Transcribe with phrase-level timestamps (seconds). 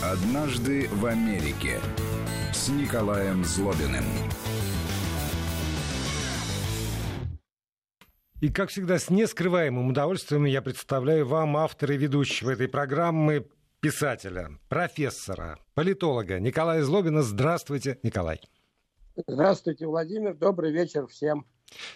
[0.00, 1.80] Однажды в Америке
[2.52, 4.04] с Николаем Злобиным.
[8.40, 13.48] И, как всегда, с нескрываемым удовольствием я представляю вам автора и ведущего этой программы,
[13.80, 17.22] писателя, профессора, политолога Николая Злобина.
[17.22, 18.40] Здравствуйте, Николай.
[19.26, 20.34] Здравствуйте, Владимир.
[20.34, 21.44] Добрый вечер всем.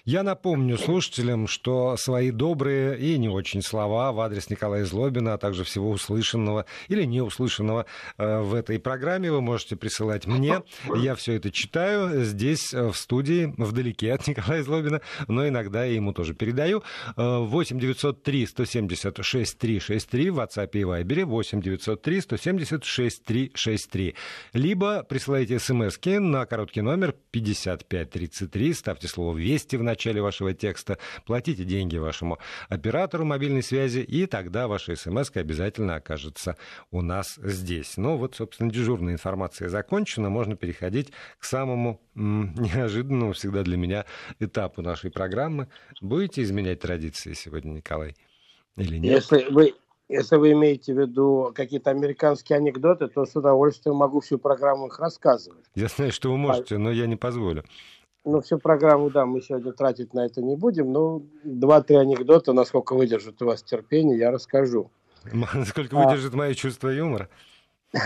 [0.05, 5.39] Я напомню слушателям, что свои добрые и не очень слова в адрес Николая Злобина, а
[5.39, 7.87] также всего услышанного или неуслышанного
[8.19, 10.63] э, в этой программе вы можете присылать мне.
[10.95, 15.95] Я все это читаю здесь, э, в студии, вдалеке от Николая Злобина, но иногда я
[15.95, 16.83] ему тоже передаю.
[17.17, 24.15] 8 903 176 363 в WhatsApp и Viber 8 903 176 363.
[24.53, 30.99] Либо присылайте смс на короткий номер 5533, ставьте слово «Весть», «Вести» в начале вашего текста,
[31.25, 36.57] платите деньги вашему оператору мобильной связи, и тогда ваша смс обязательно окажется
[36.91, 37.97] у нас здесь.
[37.97, 44.05] Ну вот, собственно, дежурная информация закончена, можно переходить к самому м- неожиданному всегда для меня
[44.41, 45.69] этапу нашей программы.
[46.01, 48.17] Будете изменять традиции сегодня, Николай?
[48.77, 49.13] Или нет?
[49.13, 49.75] Если вы,
[50.09, 54.99] если вы имеете в виду какие-то американские анекдоты, то с удовольствием могу всю программу их
[54.99, 55.65] рассказывать.
[55.77, 57.65] Я знаю, что вы можете, но я не позволю.
[58.25, 62.95] Ну, всю программу, да, мы сегодня тратить на это не будем, но два-три анекдота, насколько
[62.95, 64.91] выдержит у вас терпение, я расскажу.
[65.67, 66.37] Сколько выдержит а...
[66.37, 67.29] мое чувство юмора?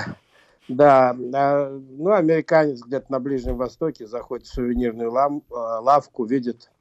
[0.69, 6.73] Да, ну, американец где-то на Ближнем Востоке заходит в сувенирную лам, а, лавку, видит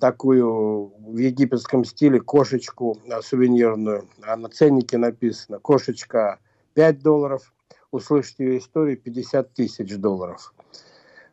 [0.00, 6.40] такую в египетском стиле кошечку а, сувенирную, а на ценнике написано «Кошечка
[6.74, 7.54] 5 долларов»,
[7.92, 10.53] услышать ее историю 50 тысяч долларов.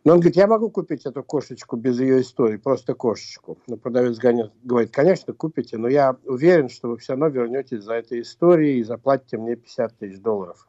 [0.04, 3.60] Но он говорит, я могу купить эту кошечку без ее истории, просто кошечку.
[3.68, 8.22] Но продавец говорит, конечно, купите, но я уверен, что вы все равно вернетесь за этой
[8.22, 10.68] историей и заплатите мне 50 тысяч долларов.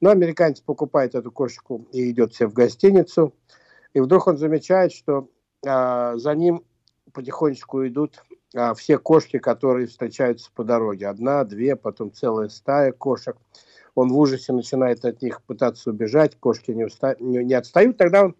[0.00, 3.34] Но американец покупает эту кошечку и идет себе в гостиницу.
[3.94, 5.28] И вдруг он замечает, что
[5.66, 6.64] а, за ним
[7.12, 8.22] потихонечку идут
[8.54, 11.08] а, все кошки, которые встречаются по дороге.
[11.08, 13.36] Одна, две, потом целая стая кошек
[13.94, 17.16] он в ужасе начинает от них пытаться убежать, кошки не, уста...
[17.18, 18.36] не, отстают, тогда он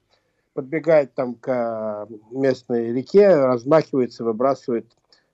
[0.54, 4.86] подбегает там к местной реке, размахивается, выбрасывает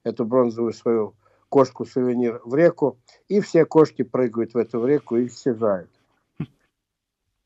[0.04, 1.14] эту бронзовую свою
[1.48, 5.90] кошку-сувенир в реку, и все кошки прыгают в эту реку и исчезают.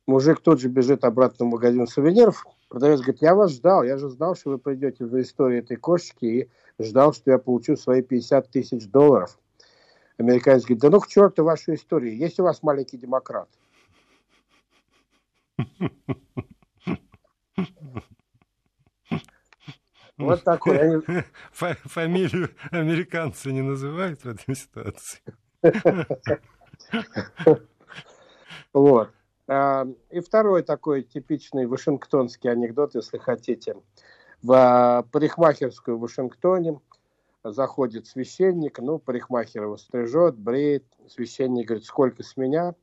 [0.07, 4.09] Мужик тут же бежит обратно в магазин сувениров, продавец говорит, я вас ждал, я же
[4.09, 6.49] знал, что вы придете за историей этой кошечки, и
[6.83, 9.39] ждал, что я получу свои 50 тысяч долларов.
[10.21, 13.49] Американец говорит, да ну к черту вашу историю, есть у вас маленький демократ?
[20.19, 21.03] Вот такой.
[21.53, 25.21] Фамилию американцы не называют в этой ситуации.
[28.73, 29.11] Вот.
[29.49, 33.75] А, и второй такой типичный вашингтонский анекдот, если хотите.
[34.43, 36.79] В парикмахерскую в Вашингтоне
[37.45, 42.75] заходит священник, ну, парикмахер его стрижет, бреет, священник говорит, сколько с меня?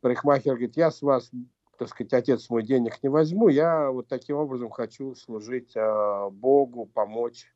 [0.00, 1.30] Парикмахер говорит, я с вас,
[1.78, 6.86] так сказать, отец мой денег не возьму, я вот таким образом хочу служить э, Богу,
[6.86, 7.46] помочь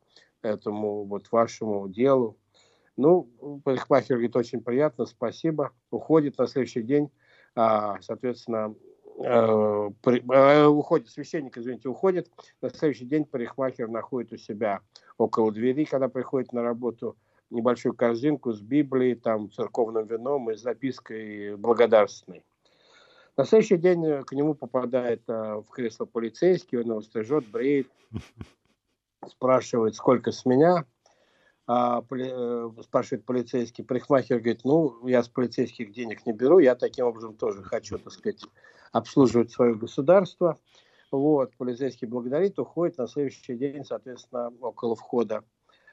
[0.43, 2.38] этому вот вашему делу.
[2.97, 5.72] Ну, парикмахер говорит, очень приятно, спасибо.
[5.91, 7.10] Уходит на следующий день,
[7.54, 8.75] а, соответственно,
[9.19, 12.31] э, э, уходит, священник, извините, уходит,
[12.62, 14.81] на следующий день парикмахер находит у себя
[15.19, 17.16] около двери, когда приходит на работу,
[17.50, 22.44] небольшую корзинку с Библией, там, церковным вином и запиской благодарственной.
[23.37, 27.88] На следующий день э, к нему попадает в кресло полицейский, он его стрижет, бреет,
[29.28, 30.87] спрашивает, сколько с меня,
[31.69, 37.06] а, э, спрашивает полицейский, парикмахер говорит, ну, я с полицейских денег не беру, я таким
[37.06, 38.44] образом тоже хочу, так сказать,
[38.93, 40.59] обслуживать свое государство.
[41.11, 45.44] Вот, полицейский благодарит, уходит на следующий день, соответственно, около входа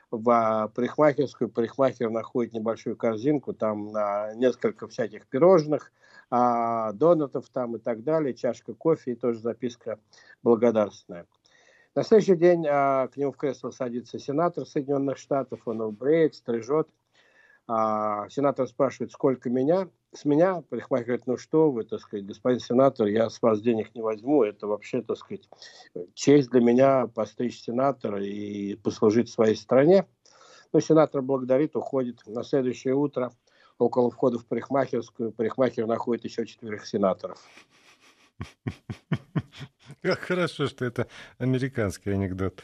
[0.09, 1.49] в парикмахерскую.
[1.49, 5.91] Парикмахер находит небольшую корзинку, там а, несколько всяких пирожных,
[6.29, 9.99] а, донатов там и так далее, чашка кофе и тоже записка
[10.41, 11.27] благодарственная.
[11.95, 16.33] На следующий день а, к нему в кресло садится сенатор Соединенных Штатов, он его бреет,
[16.33, 16.89] стрижет.
[17.67, 19.89] А, сенатор спрашивает, сколько меня?
[20.13, 23.95] С меня парикмахер говорит, ну что вы, так сказать, господин сенатор, я с вас денег
[23.95, 25.49] не возьму, это вообще, так сказать,
[26.13, 30.05] честь для меня постричь сенатора и послужить своей стране.
[30.71, 32.21] Ну, сенатор благодарит, уходит.
[32.25, 33.31] На следующее утро
[33.77, 37.39] около входа в парикмахерскую парикмахер находит еще четверых сенаторов.
[40.01, 41.07] Как хорошо, что это
[41.37, 42.63] американский анекдот.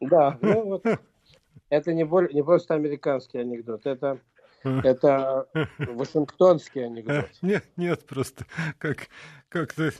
[0.00, 0.84] Да, ну вот.
[1.68, 2.04] Это не,
[2.34, 4.20] не просто американский анекдот, это
[4.62, 5.46] Это
[5.78, 7.28] Вашингтонский анекдот.
[7.42, 8.46] Нет, нет, просто
[8.78, 9.08] как,
[9.48, 9.92] как-то...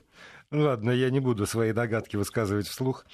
[0.50, 3.04] Ладно, я не буду свои догадки высказывать вслух.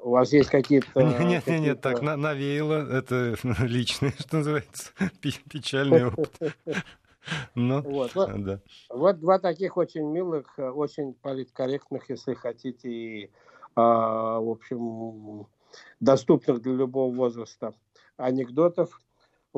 [0.00, 1.02] У вас есть какие-то...
[1.02, 2.90] Нет, нет, нет, так навеяло.
[2.90, 6.32] Это личное, что называется, печальный опыт.
[7.54, 8.60] Ну, вот, вот, да.
[8.88, 13.30] вот два таких очень милых, очень политкорректных, если хотите, и,
[13.74, 15.46] а, в общем,
[16.00, 17.74] доступных для любого возраста
[18.16, 19.00] анекдотов.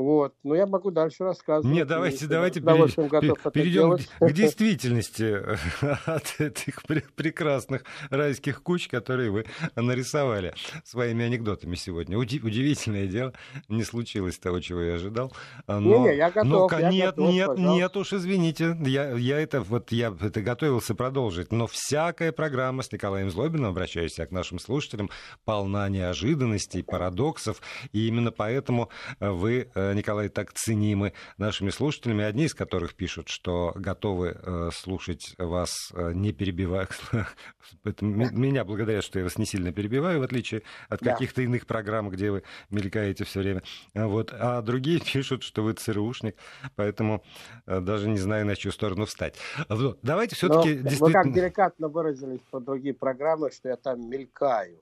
[0.00, 0.34] Вот.
[0.44, 1.74] Но я могу дальше рассказывать.
[1.74, 5.42] Нет, давайте, давайте перейдем, перейдем к действительности
[6.06, 9.44] от этих прекрасных райских куч, которые вы
[9.76, 10.54] нарисовали
[10.84, 12.16] своими анекдотами сегодня.
[12.16, 13.34] Удивительное дело,
[13.68, 15.32] не случилось того, чего я ожидал.
[15.66, 16.72] Но, не, не, я готов.
[16.72, 17.74] Но, я нет, готов, нет, пожалуйста.
[17.74, 21.52] нет уж, извините, я, я это вот я это готовился продолжить.
[21.52, 25.10] Но всякая программа с Николаем Злобиным, обращаюсь я к нашим слушателям,
[25.44, 27.60] полна неожиданностей, парадоксов,
[27.92, 28.88] и именно поэтому
[29.18, 35.34] вы э, Николай, так ценимы нашими слушателями, одни из которых пишут, что готовы э, слушать
[35.38, 36.88] вас, э, не перебивая.
[38.00, 42.30] Меня благодарят, что я вас не сильно перебиваю, в отличие от каких-то иных программ, где
[42.30, 43.62] вы мелькаете все время.
[43.94, 44.32] Вот.
[44.32, 46.36] А другие пишут, что вы ЦРУшник,
[46.76, 47.22] поэтому
[47.66, 49.36] э, даже не знаю, на чью сторону встать.
[49.68, 49.98] Вот.
[50.02, 51.06] Давайте все-таки действительно...
[51.06, 54.80] Вы как деликатно выразились по другие программы, что я там мелькаю.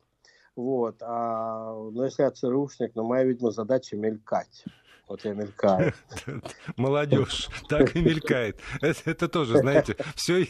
[0.58, 0.96] Вот.
[1.02, 4.64] А, ну, если я ЦРУшник, ну, моя, видимо, задача мелькать.
[5.08, 5.94] Вот я мелькаю.
[6.76, 8.60] Молодежь так и мелькает.
[8.80, 10.46] Это, тоже, знаете, все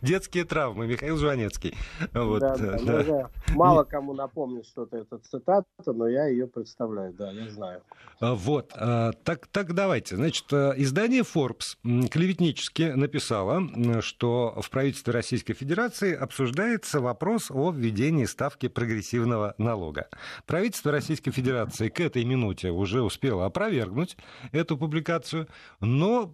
[0.00, 0.86] детские травмы.
[0.86, 1.74] Михаил Жванецкий.
[2.12, 3.02] Вот, да, да, да.
[3.48, 7.82] Ну, Мало кому напомнит что-то эта цитата, но я ее представляю, да, я знаю.
[8.20, 10.16] А, вот, а, так, так давайте.
[10.16, 11.76] Значит, э, издание Forbes
[12.08, 13.62] клеветнически написало,
[14.00, 20.08] что в правительстве Российской Федерации обсуждается вопрос о введении ставки прогрессивного налога.
[20.46, 24.16] Правительство Российской Федерации к этой минуте уже успело опровергнуть опровергнуть
[24.52, 25.48] эту публикацию,
[25.80, 26.32] но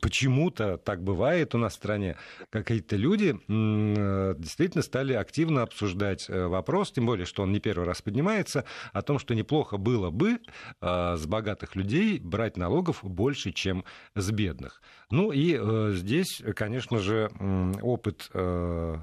[0.00, 2.16] почему-то так бывает у нас в стране.
[2.50, 3.32] Какие-то люди
[4.38, 9.02] действительно стали активно обсуждать э, вопрос, тем более, что он не первый раз поднимается, о
[9.02, 10.38] том, что неплохо было бы
[10.80, 13.84] а, с богатых людей брать налогов больше, чем
[14.14, 14.80] с бедных.
[15.10, 17.30] Ну и э, здесь, конечно же,
[17.82, 18.96] опыт э,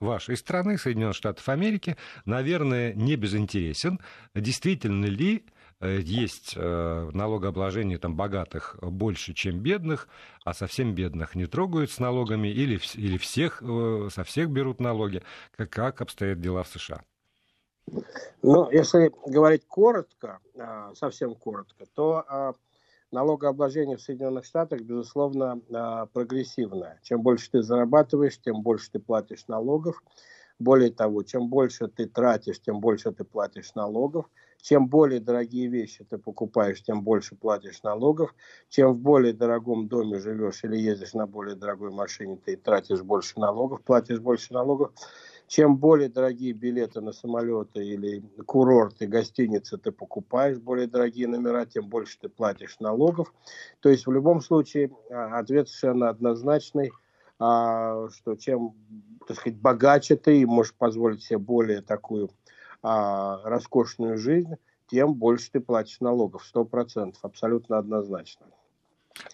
[0.00, 3.98] вашей страны, Соединенных Штатов Америки, наверное, не безинтересен.
[4.34, 10.08] Действительно ли Э, есть э, налогообложение там, богатых больше, чем бедных,
[10.44, 15.22] а совсем бедных не трогают с налогами или, или всех, э, со всех берут налоги.
[15.56, 17.02] Как обстоят дела в США?
[18.42, 20.38] Ну, если говорить коротко,
[20.94, 22.54] совсем коротко, то
[23.10, 25.60] налогообложение в Соединенных Штатах, безусловно,
[26.12, 27.00] прогрессивное.
[27.02, 30.00] Чем больше ты зарабатываешь, тем больше ты платишь налогов.
[30.62, 34.26] Более того, чем больше ты тратишь, тем больше ты платишь налогов.
[34.60, 38.32] Чем более дорогие вещи ты покупаешь, тем больше платишь налогов.
[38.68, 43.40] Чем в более дорогом доме живешь или ездишь на более дорогой машине, ты тратишь больше
[43.40, 44.92] налогов, платишь больше налогов.
[45.48, 51.88] Чем более дорогие билеты на самолеты или курорты, гостиницы ты покупаешь, более дорогие номера, тем
[51.88, 53.34] больше ты платишь налогов.
[53.80, 56.92] То есть в любом случае а, ответ совершенно однозначный,
[57.38, 58.74] а, что чем
[59.26, 62.30] так сказать, богаче ты и можешь позволить себе более такую
[62.82, 64.54] а, роскошную жизнь,
[64.88, 66.44] тем больше ты платишь налогов.
[66.44, 68.46] Сто процентов, абсолютно однозначно.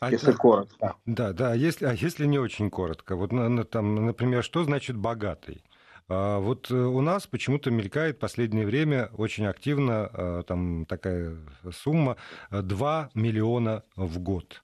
[0.00, 0.96] А если это, коротко.
[1.06, 1.52] Да, да.
[1.52, 3.16] А если, а если не очень коротко?
[3.16, 3.30] Вот,
[3.70, 5.64] там, например, что значит богатый?
[6.08, 11.36] А, вот э, у нас почему-то мелькает в последнее время очень активно а, там такая
[11.70, 12.16] сумма
[12.50, 14.62] 2 миллиона в год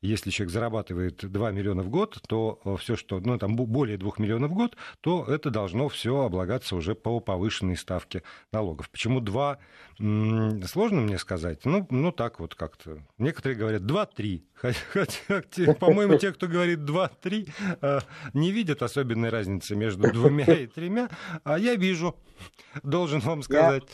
[0.00, 4.12] если человек зарабатывает 2 миллиона в год, то э, все, что, ну, там более 2
[4.18, 8.90] миллионов в год, то это должно все облагаться уже по повышенной ставке налогов.
[8.90, 9.58] Почему 2?
[9.98, 11.64] Сложно мне сказать.
[11.64, 12.98] Ну, ну так вот как-то.
[13.18, 14.42] Некоторые говорят 2-3.
[14.92, 17.50] Хотя, по-моему, те, кто говорит 2-3,
[17.80, 17.98] э,
[18.34, 21.08] не видят особенной разницы между двумя и тремя,
[21.42, 22.16] а я вижу,
[22.84, 23.84] должен вам сказать.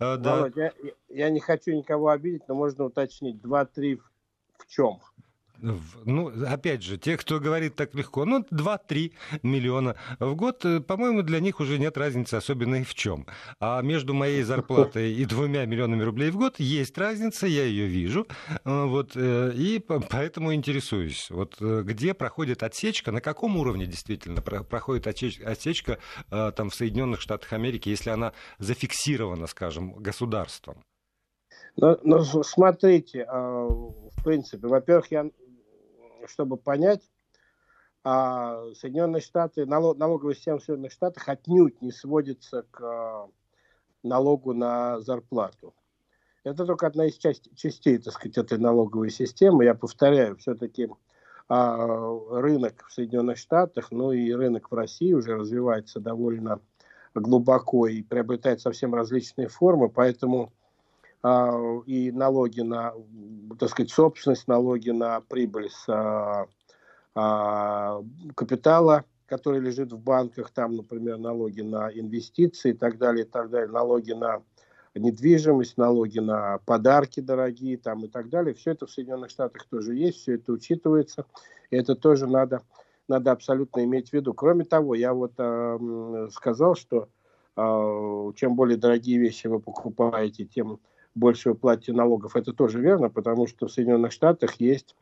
[0.00, 0.36] Я, э, да.
[0.36, 0.72] Володь, я,
[1.08, 3.98] я не хочу никого обидеть, но можно уточнить, 2-3
[4.58, 5.00] в чем?
[6.04, 11.22] Ну, опять же, те, кто говорит так легко, ну, 2-3 миллиона в год, э, по-моему,
[11.22, 13.26] для них уже нет разницы особенной в чем.
[13.60, 18.26] А между моей зарплатой и двумя миллионами рублей в год есть разница, я ее вижу,
[18.64, 19.78] э, вот, э, и
[20.10, 27.20] поэтому интересуюсь, вот где проходит отсечка, на каком уровне действительно проходит отсечка там в Соединенных
[27.20, 30.82] Штатах Америки, если она зафиксирована, скажем, государством?
[31.76, 35.30] Ну, ну смотрите, в принципе, во-первых, я
[36.26, 37.10] чтобы понять,
[38.02, 43.28] а Соединенные Штаты, налог, налоговая система в Соединенных Штатах отнюдь не сводится к
[44.02, 45.74] налогу на зарплату.
[46.44, 49.64] Это только одна из часть, частей, так сказать, этой налоговой системы.
[49.64, 50.90] Я повторяю, все-таки
[51.48, 51.86] а,
[52.30, 56.60] рынок в Соединенных Штатах, ну и рынок в России уже развивается довольно
[57.14, 60.63] глубоко и приобретает совсем различные формы, поэтому а,
[61.24, 62.92] и налоги на,
[63.58, 66.46] так сказать, собственность, налоги на прибыль с а,
[67.14, 68.02] а,
[68.34, 73.48] капитала, который лежит в банках, там, например, налоги на инвестиции и так далее, и так
[73.48, 74.42] далее, налоги на
[74.94, 78.54] недвижимость, налоги на подарки дорогие там и так далее.
[78.54, 81.24] Все это в Соединенных Штатах тоже есть, все это учитывается.
[81.70, 82.60] И это тоже надо,
[83.08, 84.34] надо абсолютно иметь в виду.
[84.34, 87.08] Кроме того, я вот э, сказал, что
[87.56, 90.80] э, чем более дорогие вещи вы покупаете, тем
[91.14, 92.36] больше вы платите налогов.
[92.36, 94.94] Это тоже верно, потому что в Соединенных Штатах есть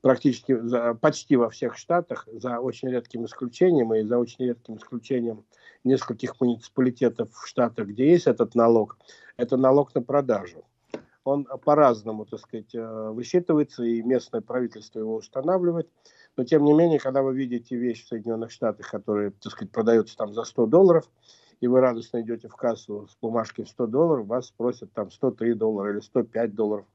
[0.00, 0.56] практически
[1.00, 5.44] почти во всех штатах, за очень редким исключением, и за очень редким исключением
[5.84, 8.96] нескольких муниципалитетов в штатах, где есть этот налог,
[9.36, 10.64] это налог на продажу.
[11.24, 15.88] Он по-разному, так сказать, э, высчитывается, и местное правительство его устанавливает.
[16.36, 20.16] Но, тем не менее, когда вы видите вещь в Соединенных Штатах, которая, так сказать, продается
[20.16, 21.10] там за 100 долларов,
[21.60, 25.54] и вы радостно идете в кассу с бумажкой в 100 долларов, вас спросят там 103
[25.54, 26.86] доллара или 105 долларов.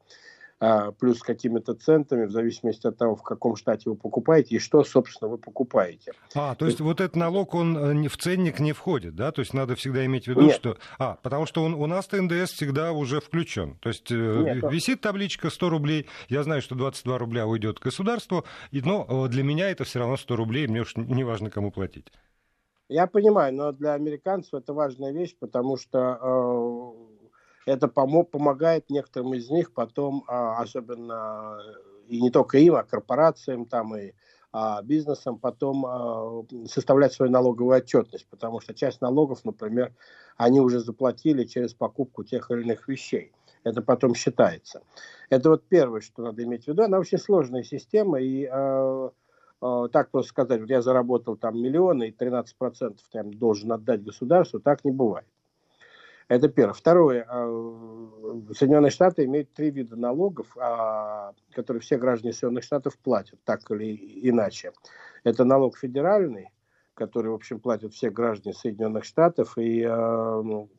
[0.65, 4.85] А, плюс какими-то центами, в зависимости от того, в каком штате вы покупаете и что,
[4.85, 6.13] собственно, вы покупаете.
[6.35, 9.33] А, то есть вот этот налог, он э, в ценник не входит, да?
[9.33, 10.55] То есть надо всегда иметь в виду, Нет.
[10.55, 10.77] что...
[10.97, 13.75] А, потому что он, у нас-то НДС всегда уже включен.
[13.81, 18.45] То есть э, Нет, висит табличка 100 рублей, я знаю, что 22 рубля уйдет государству,
[18.71, 22.07] но э, для меня это все равно 100 рублей, мне уж не важно, кому платить.
[22.89, 26.93] Я понимаю, но для американцев это важная вещь, потому что
[27.65, 31.57] это помо- помогает некоторым из них потом, а, особенно
[32.07, 34.13] и не только им, а корпорациям там и
[34.51, 39.93] а, бизнесам потом а, составлять свою налоговую отчетность, потому что часть налогов, например,
[40.37, 43.31] они уже заплатили через покупку тех или иных вещей.
[43.63, 44.81] Это потом считается.
[45.29, 46.83] Это вот первое, что надо иметь в виду.
[46.83, 49.09] Она очень сложная система, и э, э,
[49.91, 54.83] так просто сказать, вот я заработал там миллионы, и 13% там должен отдать государству, так
[54.83, 55.27] не бывает.
[56.27, 56.73] Это первое.
[56.73, 57.25] Второе.
[57.27, 57.45] А,
[58.55, 64.29] Соединенные Штаты имеют три вида налогов, а, которые все граждане Соединенных Штатов платят, так или
[64.29, 64.71] иначе.
[65.23, 66.49] Это налог федеральный,
[66.93, 70.69] который, в общем, платят все граждане Соединенных Штатов, и а, ну,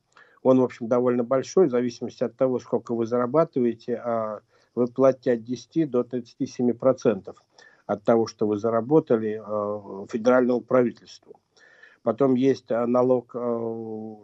[0.43, 4.41] он, в общем, довольно большой, в зависимости от того, сколько вы зарабатываете,
[4.75, 7.43] вы платите от 10 до 37 процентов
[7.87, 9.43] от того, что вы заработали
[10.11, 11.41] федеральному правительству.
[12.03, 13.35] Потом есть налог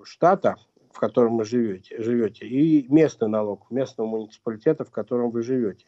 [0.04, 0.56] штата,
[0.92, 5.86] в котором вы живете, живете, и местный налог местного муниципалитета, в котором вы живете.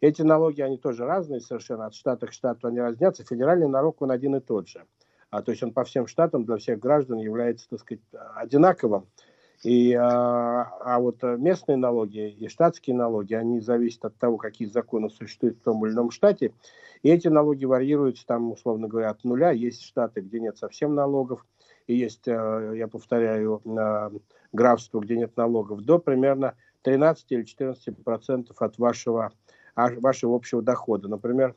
[0.00, 3.24] Эти налоги, они тоже разные совершенно, от штата к штату они разнятся.
[3.24, 4.84] Федеральный налог, он один и тот же.
[5.30, 8.02] А, то есть он по всем штатам для всех граждан является, так сказать,
[8.36, 9.08] одинаковым.
[9.62, 15.08] И, а, а вот местные налоги и штатские налоги, они зависят от того, какие законы
[15.08, 16.52] существуют в том или ином штате.
[17.02, 19.52] И эти налоги варьируются там, условно говоря, от нуля.
[19.52, 21.44] Есть штаты, где нет совсем налогов
[21.86, 23.60] и есть, э, я повторяю,
[24.52, 29.32] графство, где нет налогов, до примерно 13 или 14 процентов от вашего,
[29.74, 31.08] а, вашего общего дохода.
[31.08, 31.54] Например,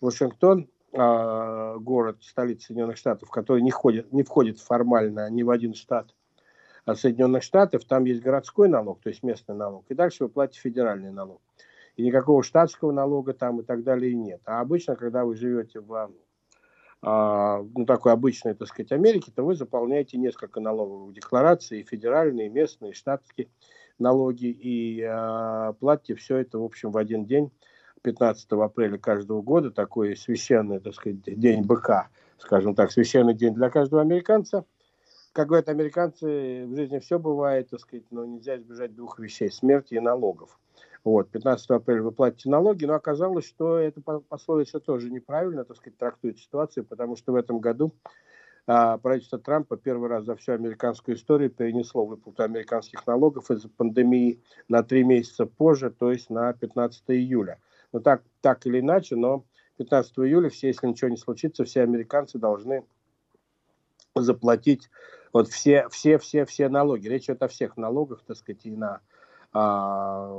[0.00, 5.74] Вашингтон, а, город, столица Соединенных Штатов, который не, ходит, не входит формально ни в один
[5.74, 6.14] штат
[6.92, 11.10] Соединенных Штатов, там есть городской налог, то есть местный налог, и дальше вы платите федеральный
[11.10, 11.40] налог.
[11.96, 14.40] И никакого штатского налога там и так далее нет.
[14.44, 16.10] А обычно, когда вы живете в
[17.06, 22.94] а, ну, такой обычной, так сказать, Америки, то вы заполняете несколько налоговых деклараций, федеральные, местные,
[22.94, 23.48] штатские
[23.98, 27.50] налоги, и э, платите все это, в общем, в один день,
[28.02, 33.68] 15 апреля каждого года, такой священный, так сказать, день быка, скажем так, священный день для
[33.68, 34.64] каждого американца.
[35.34, 39.94] Как говорят американцы, в жизни все бывает, так сказать, но нельзя избежать двух вещей– смерти
[39.94, 40.56] и налогов.
[41.02, 45.98] Вот, 15 апреля вы платите налоги, но оказалось, что эта пословица тоже неправильно, так сказать,
[45.98, 47.92] трактует ситуацию, потому что в этом году
[48.68, 54.40] а, правительство Трампа первый раз за всю американскую историю перенесло выплату американских налогов из-за пандемии
[54.68, 57.58] на три месяца позже, то есть на 15 июля.
[57.92, 59.44] Ну так, так или иначе, но
[59.78, 62.84] 15 июля все, если ничего не случится, все американцы должны
[64.14, 64.88] заплатить
[65.34, 67.08] вот все, все, все, все налоги.
[67.08, 69.00] Речь идет о всех налогах, так сказать, и на
[69.52, 70.30] а,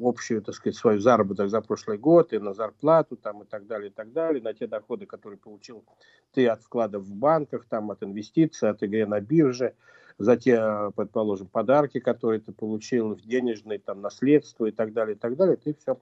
[0.00, 3.90] общую, так сказать, свою заработок за прошлый год и на зарплату там и так далее,
[3.90, 5.84] и так далее, на те доходы, которые получил
[6.32, 9.74] ты от вкладов в банках, там от инвестиций, от игры на бирже,
[10.18, 15.36] за те, предположим, подарки, которые ты получил, денежные, там, наследство и так далее, и так
[15.36, 15.98] далее, ты все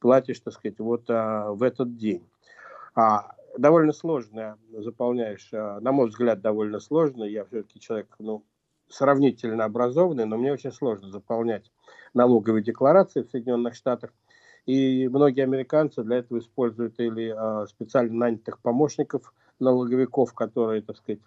[0.00, 2.26] платишь, так сказать, вот а, в этот день.
[2.96, 8.44] А, довольно сложно заполняешь, а, на мой взгляд, довольно сложно, я все-таки человек, ну,
[8.88, 11.70] сравнительно образованный, но мне очень сложно заполнять
[12.12, 14.12] налоговые декларации в Соединенных Штатах.
[14.66, 21.20] И многие американцы для этого используют или э, специально нанятых помощников налоговиков, которые, так сказать,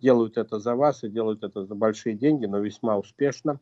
[0.00, 3.60] делают это за вас и делают это за большие деньги, но весьма успешно,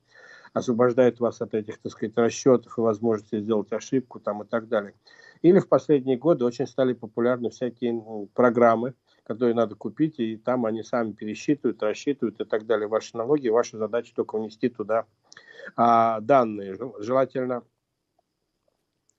[0.55, 4.95] освобождают вас от этих, так сказать, расчетов и возможности сделать ошибку там и так далее.
[5.43, 10.67] Или в последние годы очень стали популярны всякие ну, программы, которые надо купить, и там
[10.67, 13.49] они сами пересчитывают, рассчитывают и так далее ваши налоги.
[13.49, 15.05] Ваша задача только внести туда
[15.77, 17.63] а, данные, желательно,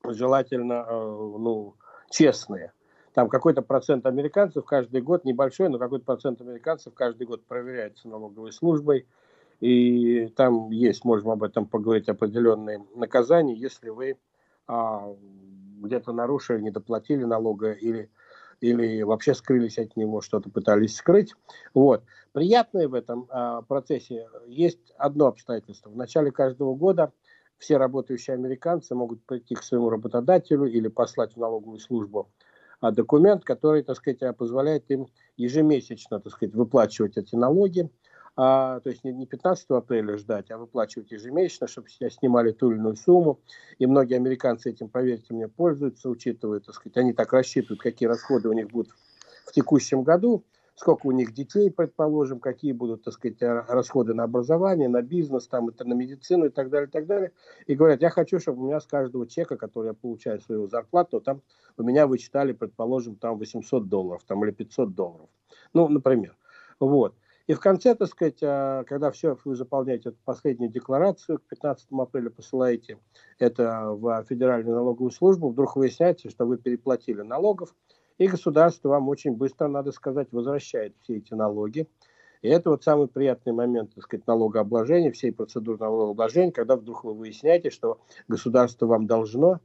[0.04, 1.76] желательно э, ну,
[2.10, 2.74] честные.
[3.14, 8.52] Там какой-то процент американцев каждый год, небольшой, но какой-то процент американцев каждый год проверяется налоговой
[8.52, 9.08] службой.
[9.60, 14.18] И там есть, можем об этом поговорить, определенные наказания, если вы
[14.68, 15.14] а,
[15.80, 18.10] где-то нарушили, не доплатили налога или
[18.62, 21.34] или вообще скрылись от него, что-то пытались скрыть.
[21.74, 22.04] Вот.
[22.34, 25.90] Приятное в этом а, процессе есть одно обстоятельство.
[25.90, 27.14] В начале каждого года
[27.58, 32.30] все работающие американцы могут прийти к своему работодателю или послать в налоговую службу
[32.82, 35.08] а, документ, который, так сказать, позволяет им
[35.38, 37.90] ежемесячно, так сказать, выплачивать эти налоги,
[38.42, 42.72] а, то есть не, не 15 апреля ждать, а выплачивать ежемесячно, чтобы себя снимали ту
[42.72, 43.42] или иную сумму.
[43.80, 48.48] И многие американцы этим, поверьте мне, пользуются, учитывая, так сказать, они так рассчитывают, какие расходы
[48.48, 48.94] у них будут
[49.46, 54.88] в текущем году, сколько у них детей, предположим, какие будут, так сказать, расходы на образование,
[54.88, 57.34] на бизнес, там, на медицину и так далее, и так далее.
[57.68, 61.20] И говорят, я хочу, чтобы у меня с каждого чека, который я получаю свою зарплату,
[61.20, 61.42] там
[61.76, 65.28] у меня вычитали, предположим, там 800 долларов, там, или 500 долларов.
[65.74, 66.38] Ну, например.
[66.80, 67.16] Вот.
[67.50, 71.88] И в конце, так сказать, а, когда все, вы заполняете эту последнюю декларацию, к 15
[71.98, 73.00] апреля посылаете
[73.40, 77.74] это в Федеральную налоговую службу, вдруг выясняется, что вы переплатили налогов,
[78.20, 81.88] и государство вам очень быстро, надо сказать, возвращает все эти налоги.
[82.44, 87.16] И это вот самый приятный момент, так сказать, налогообложения, всей процедуры налогообложения, когда вдруг вы
[87.16, 89.60] выясняете, что государство вам должно,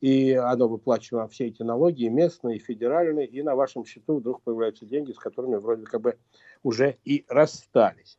[0.00, 4.16] и оно выплачивает вам все эти налоги, и местные, и федеральные, и на вашем счету
[4.16, 6.16] вдруг появляются деньги, с которыми вроде как бы
[6.62, 8.18] уже и расстались.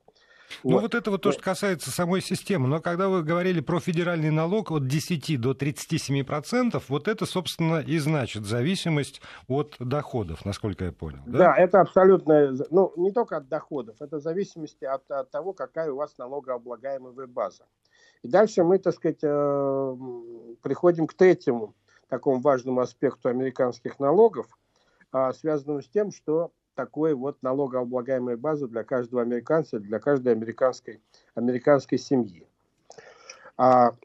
[0.64, 0.82] Ну, вот.
[0.82, 2.68] вот это вот то, что касается самой системы.
[2.68, 7.80] Но когда вы говорили про федеральный налог от 10 до 37 процентов, вот это, собственно,
[7.80, 11.20] и значит зависимость от доходов, насколько я понял.
[11.26, 15.92] Да, да это абсолютно, ну, не только от доходов, это зависимость от, от того, какая
[15.92, 17.66] у вас налогооблагаемая база.
[18.24, 19.98] И дальше мы, так сказать, э,
[20.62, 21.76] приходим к третьему
[22.10, 24.48] такому важному аспекту американских налогов,
[25.12, 31.02] а, связанному с тем, что такой вот налогооблагаемая база для каждого американца, для каждой американской,
[31.36, 32.48] американской семьи.
[33.58, 33.96] А,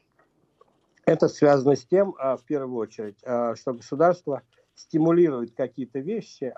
[1.06, 4.42] это связано с тем, а, в первую очередь, что государство
[4.74, 6.52] стимулирует какие-то вещи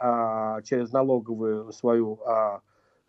[0.64, 2.18] через налоговую свою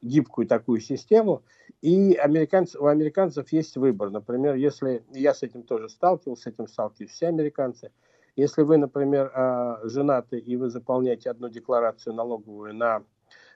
[0.01, 1.43] гибкую такую систему,
[1.81, 4.09] и американцы, у американцев есть выбор.
[4.09, 7.91] Например, если я с этим тоже сталкивался, с этим сталкиваются все американцы,
[8.37, 13.03] если вы, например, а, женаты и вы заполняете одну декларацию налоговую на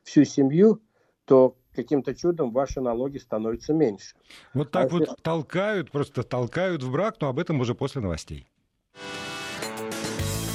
[0.04, 0.82] всю семью,
[1.26, 4.16] то каким-то чудом ваши налоги становятся меньше.
[4.54, 5.16] Вот так а вот если...
[5.22, 8.48] толкают, просто толкают в брак, но об этом уже после новостей.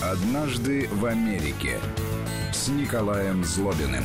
[0.03, 1.79] Однажды в Америке
[2.53, 4.05] с Николаем Злобиным.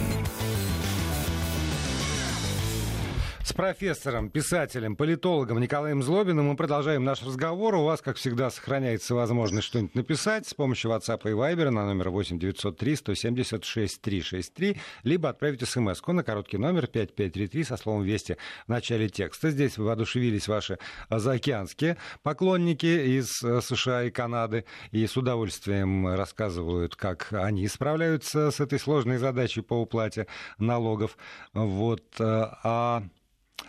[3.51, 7.75] С профессором, писателем, политологом Николаем Злобиным мы продолжаем наш разговор.
[7.75, 12.11] У вас, как всегда, сохраняется возможность что-нибудь написать с помощью WhatsApp и Viber на номер
[12.11, 18.37] 8 903 176 363, либо отправить смс на короткий номер 5533 со словом «Вести»
[18.67, 19.51] в начале текста.
[19.51, 27.27] Здесь воодушевились ваши заокеанские поклонники из э, США и Канады и с удовольствием рассказывают, как
[27.33, 31.17] они справляются с этой сложной задачей по уплате налогов.
[31.53, 32.05] Вот.
[32.17, 33.03] Э, а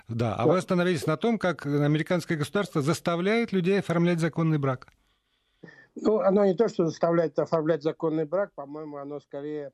[0.08, 4.88] да, а вы остановились на том, как американское государство заставляет людей оформлять законный брак.
[5.94, 9.72] Ну, оно не то, что заставляет оформлять законный брак, по-моему, оно скорее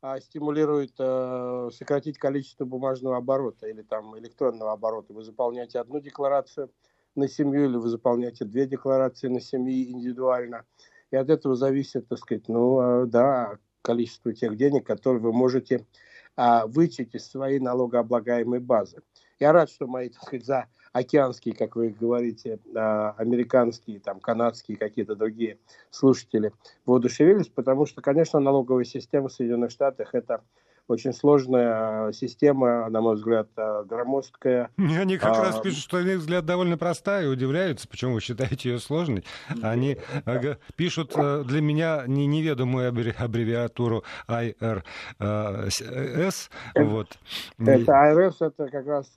[0.00, 5.12] а, стимулирует а, сократить количество бумажного оборота или там электронного оборота.
[5.12, 6.70] Вы заполняете одну декларацию
[7.14, 10.64] на семью или вы заполняете две декларации на семьи индивидуально.
[11.10, 15.86] И от этого зависит, так сказать, ну, а, да, количество тех денег, которые вы можете
[16.36, 19.02] а, вычесть из своей налогооблагаемой базы.
[19.40, 24.76] Я рад, что мои, так сказать, за океанские, как вы говорите, а, американские, там, канадские,
[24.76, 25.58] какие-то другие
[25.90, 26.52] слушатели
[26.86, 30.42] воодушевились, потому что, конечно, налоговая система в Соединенных Штатах– это
[30.88, 34.70] очень сложная система, на мой взгляд, а, громоздкая.
[34.76, 38.20] Они как а, раз пишут, что, на их взгляд, довольно простая, и удивляются, почему вы
[38.20, 39.22] считаете ее сложной.
[39.62, 44.80] Они э, пишут э, для меня неведомую аббревиатуру IRS.
[46.74, 47.18] Вот.
[47.58, 49.12] Это IRS, это как раз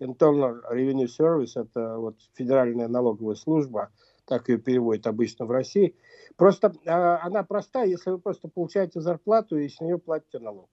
[0.00, 3.90] Internal Revenue Service, это вот федеральная налоговая служба,
[4.24, 5.94] так ее переводят обычно в России.
[6.36, 10.70] Просто она простая, если вы просто получаете зарплату и с нее платите налог.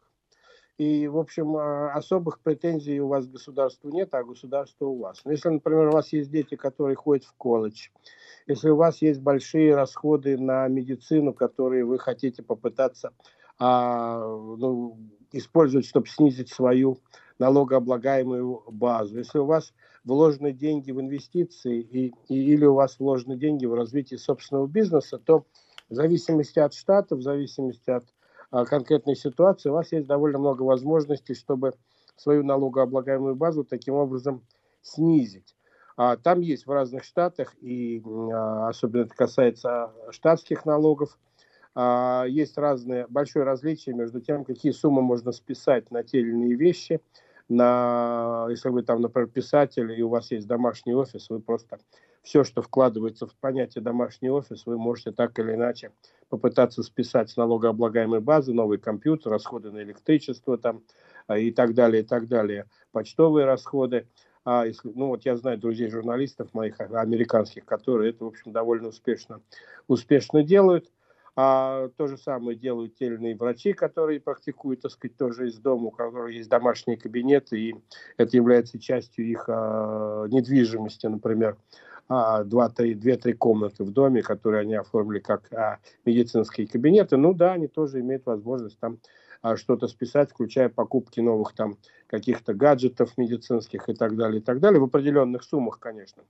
[0.79, 5.19] И, в общем, а, особых претензий у вас к государству нет, а государство у вас.
[5.25, 7.89] Но если, например, у вас есть дети, которые ходят в колледж,
[8.47, 13.11] если у вас есть большие расходы на медицину, которые вы хотите попытаться
[13.59, 14.97] а, ну,
[15.33, 16.99] использовать, чтобы снизить свою
[17.39, 19.17] налогооблагаемую базу.
[19.17, 19.73] Если у вас
[20.05, 25.17] вложены деньги в инвестиции и, и, или у вас вложены деньги в развитие собственного бизнеса,
[25.17, 25.45] то
[25.89, 28.05] в зависимости от штата, в зависимости от
[28.51, 31.73] конкретной ситуации, у вас есть довольно много возможностей, чтобы
[32.15, 34.43] свою налогооблагаемую базу таким образом
[34.81, 35.55] снизить.
[35.97, 41.17] А, там есть в разных штатах, и а, особенно это касается штатских налогов,
[41.75, 46.55] а, есть разные, большое различие между тем, какие суммы можно списать на те или иные
[46.55, 47.01] вещи–
[47.49, 51.79] на, если вы там, например, писатель, и у вас есть домашний офис, вы просто
[52.29, 55.91] все, что вкладывается в понятие домашний офис, вы можете так или иначе
[56.29, 60.83] попытаться списать с налогооблагаемой базы, новый компьютер, расходы на электричество там,
[61.25, 64.05] а, и так далее, и так далее, почтовые расходы.
[64.45, 68.89] А если, ну вот я знаю друзей журналистов моих американских, которые это, в общем, довольно
[68.89, 69.41] успешно,
[69.87, 70.91] успешно делают.
[71.35, 75.57] А то же самое делают те или иные врачи, которые практикуют, так сказать, тоже из
[75.57, 77.75] дома, у которых есть домашние кабинеты, и
[78.17, 81.57] это является частью их а, недвижимости, например,
[82.09, 87.17] а, две-три комнаты в доме, которые они оформили как а, медицинские кабинеты.
[87.17, 88.97] Ну да, они тоже имеют возможность там
[89.43, 94.59] а, что-то списать, включая покупки новых там каких-то гаджетов медицинских и так далее, и так
[94.59, 96.23] далее, в определенных суммах, конечно.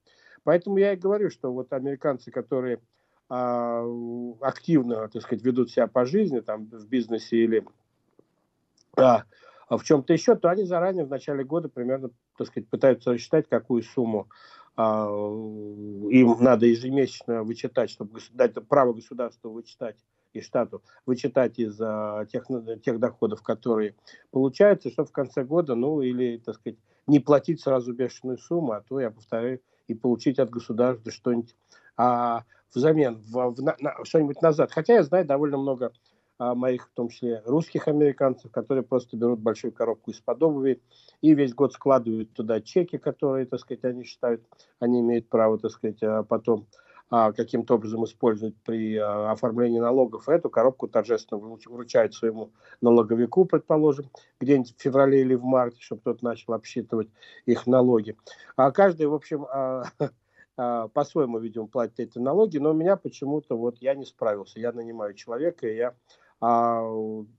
[0.43, 2.79] Поэтому я и говорю, что вот американцы, которые
[3.29, 3.85] а,
[4.41, 7.65] активно, так сказать, ведут себя по жизни, там, в бизнесе или
[8.97, 9.23] а,
[9.69, 13.83] в чем-то еще, то они заранее в начале года примерно, так сказать, пытаются рассчитать, какую
[13.83, 14.33] сумму а,
[14.79, 19.97] им надо ежемесячно вычитать, чтобы дать право государству вычитать
[20.31, 22.45] и штату вычитать из а, тех,
[22.83, 23.95] тех доходов, которые
[24.31, 28.81] получаются, чтобы в конце года, ну, или, так сказать, не платить сразу бешеную сумму, а
[28.81, 31.55] то, я повторяю, и получить от государства что-нибудь
[31.97, 34.71] а, взамен в, в, на, что-нибудь назад.
[34.71, 35.91] Хотя я знаю довольно много а,
[36.39, 40.81] моих, в том числе русских американцев, которые просто берут большую коробку из-под обуви
[41.21, 44.41] и весь год складывают туда чеки, которые, так сказать, они считают,
[44.79, 46.67] они имеют право, так сказать, а потом
[47.11, 50.29] а, каким-то образом использовать при а, оформлении налогов.
[50.29, 56.21] Эту коробку торжественно вручают своему налоговику, предположим, где-нибудь в феврале или в марте, чтобы тот
[56.21, 57.09] начал обсчитывать
[57.45, 58.15] их налоги.
[58.55, 59.83] А каждый, в общем, а,
[60.61, 64.59] А, по-своему, видимо, платят эти налоги, но у меня почему-то вот я не справился.
[64.59, 65.95] Я нанимаю человека, и я
[66.41, 66.81] а,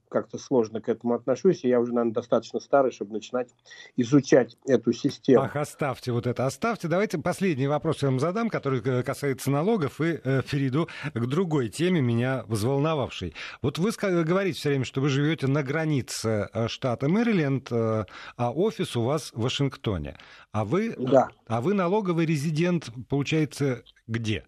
[0.09, 3.49] как-то сложно к этому отношусь, и я уже, наверное, достаточно старый, чтобы начинать
[3.95, 5.43] изучать эту систему.
[5.43, 6.87] Ах, оставьте вот это, оставьте.
[6.87, 11.69] Давайте последний вопрос я вам задам, который э, касается налогов, и э, перейду к другой
[11.69, 13.33] теме, меня взволновавшей.
[13.61, 13.91] Вот вы
[14.23, 19.03] говорите все время, что вы живете на границе э, штата Мэриленд, э, а офис у
[19.03, 20.17] вас в Вашингтоне.
[20.51, 21.29] А вы, да.
[21.47, 24.43] а вы налоговый резидент, получается, где?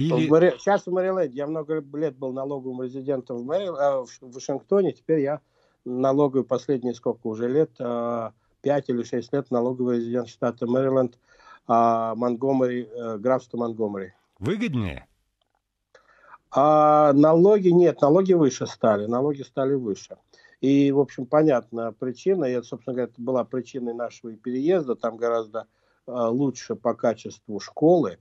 [0.00, 0.26] Или...
[0.26, 0.54] В Мэри...
[0.58, 1.36] Сейчас в Мэриленде.
[1.36, 3.66] Я много лет был налоговым резидентом в, Мэри...
[3.66, 4.92] а, в Вашингтоне.
[4.92, 5.40] Теперь я
[5.84, 8.32] налоговый последние сколько уже лет, а,
[8.62, 11.18] пять или шесть лет налоговый резидент штата Мэриленд,
[11.66, 14.14] а, Монгомери, э, графство Монгомери.
[14.38, 15.06] Выгоднее?
[16.50, 20.16] А, налоги нет, налоги выше стали, налоги стали выше.
[20.60, 25.16] И, в общем, понятна причина, и это, собственно говоря, это была причиной нашего переезда, там
[25.16, 25.66] гораздо
[26.06, 28.18] а, лучше по качеству школы,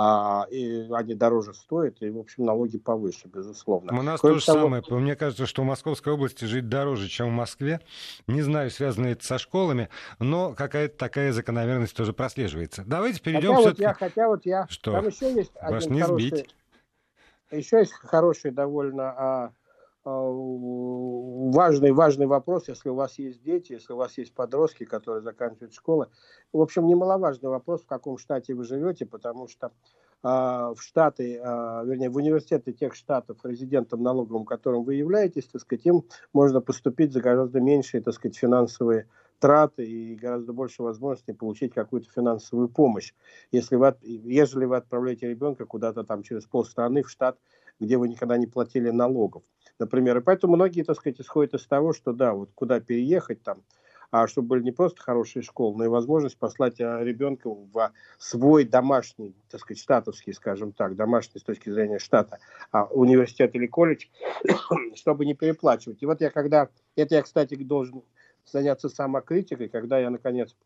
[0.00, 3.98] а, и они дороже стоят, и, в общем, налоги повыше, безусловно.
[3.98, 4.60] У нас Кроме то же того...
[4.60, 4.82] самое.
[4.90, 7.80] Мне кажется, что в Московской области жить дороже, чем в Москве.
[8.28, 9.88] Не знаю, связано это со школами,
[10.20, 12.84] но какая-то такая закономерность тоже прослеживается.
[12.86, 14.66] Давайте перейдем хотя вот я, хотя вот я...
[14.68, 14.92] Что?
[14.92, 16.28] Там еще есть Вас один не хороший...
[16.28, 16.54] сбить.
[17.50, 19.52] Еще есть хороший довольно а, а,
[21.52, 25.74] важный, важный вопрос, если у вас есть дети, если у вас есть подростки, которые заканчивают
[25.74, 26.06] школу.
[26.52, 29.72] В общем, немаловажный вопрос, в каком штате вы живете, потому что
[30.22, 35.60] а, в штаты, а, вернее, в университеты тех штатов, резидентом налоговым, которым вы являетесь, так
[35.60, 39.06] сказать, им можно поступить за гораздо меньшие, так сказать, финансовые
[39.38, 43.14] траты и гораздо больше возможностей получить какую-то финансовую помощь.
[43.52, 47.38] Если вы, ежели вы отправляете ребенка куда-то там через полстраны в штат,
[47.78, 49.44] где вы никогда не платили налогов,
[49.78, 50.18] например.
[50.18, 53.62] И поэтому многие, так сказать, исходят из того, что да, вот куда переехать там,
[54.10, 58.64] а чтобы были не просто хорошие школы, но и возможность послать а, ребенка в свой
[58.64, 62.38] домашний, так сказать, штатовский, скажем так, домашний с точки зрения штата,
[62.72, 64.06] а, университет или колледж,
[64.94, 66.02] чтобы не переплачивать.
[66.02, 68.02] И вот я когда, это я, кстати, должен
[68.46, 70.56] заняться самокритикой, когда я, наконец,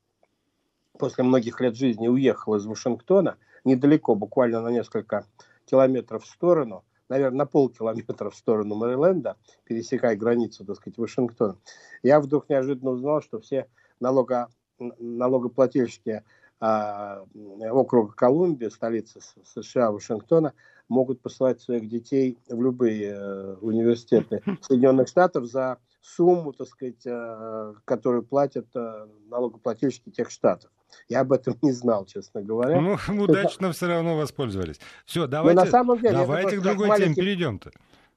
[0.98, 5.27] после многих лет жизни уехал из Вашингтона, недалеко, буквально на несколько
[5.64, 11.59] километров в сторону, наверное, на полкилометра в сторону Мэриленда, пересекая границу, так сказать, Вашингтона,
[12.03, 13.68] я вдруг неожиданно узнал, что все
[14.01, 14.48] налого,
[14.79, 16.22] налогоплательщики
[16.59, 17.25] а,
[17.70, 20.55] округа Колумбия, столицы США, Вашингтона,
[20.88, 27.75] могут посылать своих детей в любые э, университеты Соединенных Штатов за сумму, так сказать, э,
[27.85, 30.71] которую платят э, налогоплательщики тех штатов.
[31.09, 32.81] Я об этом не знал, честно говоря.
[32.81, 34.81] Ну, удачно все равно воспользовались.
[35.07, 37.15] Все, давайте, на самом деле, давайте к другой маленький...
[37.15, 37.71] теме перейдем-то.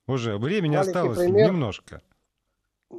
[0.08, 1.52] Уже времени осталось пример.
[1.52, 2.02] немножко.